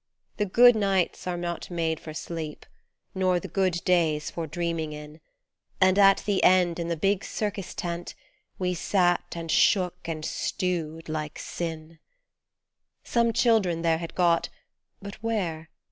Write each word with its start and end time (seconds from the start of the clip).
The 0.37 0.47
good 0.47 0.75
nights 0.75 1.27
are 1.27 1.37
not 1.37 1.69
made 1.69 1.99
for 1.99 2.11
sleep, 2.11 2.65
nor 3.13 3.39
the 3.39 3.47
good 3.47 3.83
days 3.85 4.31
for 4.31 4.47
dreaming 4.47 4.93
in, 4.93 5.21
And 5.79 5.99
at 5.99 6.23
the 6.25 6.43
end 6.43 6.79
in 6.79 6.87
the 6.87 6.97
big 6.97 7.23
Circus 7.23 7.75
tent 7.75 8.15
we 8.57 8.73
sat 8.73 9.35
and 9.35 9.51
shook 9.51 10.07
and 10.07 10.25
stewed 10.25 11.07
like 11.07 11.37
sin 11.37 11.99
Some 13.03 13.31
children 13.31 13.83
there 13.83 13.99
had 13.99 14.15
got 14.15 14.49
but 15.03 15.21
where 15.21 15.69